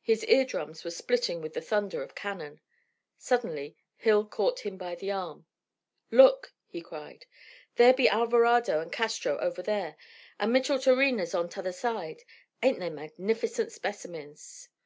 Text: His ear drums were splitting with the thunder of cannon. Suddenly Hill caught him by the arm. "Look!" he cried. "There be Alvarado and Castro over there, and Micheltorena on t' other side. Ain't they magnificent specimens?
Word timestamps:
His 0.00 0.24
ear 0.24 0.46
drums 0.46 0.84
were 0.84 0.90
splitting 0.90 1.42
with 1.42 1.52
the 1.52 1.60
thunder 1.60 2.02
of 2.02 2.14
cannon. 2.14 2.62
Suddenly 3.18 3.76
Hill 3.98 4.24
caught 4.24 4.60
him 4.60 4.78
by 4.78 4.94
the 4.94 5.10
arm. 5.10 5.44
"Look!" 6.10 6.54
he 6.64 6.80
cried. 6.80 7.26
"There 7.74 7.92
be 7.92 8.08
Alvarado 8.08 8.80
and 8.80 8.90
Castro 8.90 9.36
over 9.36 9.60
there, 9.60 9.96
and 10.40 10.50
Micheltorena 10.50 11.26
on 11.34 11.50
t' 11.50 11.60
other 11.60 11.72
side. 11.72 12.22
Ain't 12.62 12.80
they 12.80 12.88
magnificent 12.88 13.70
specimens? 13.70 14.70